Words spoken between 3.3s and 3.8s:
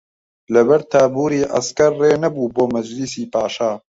پاشا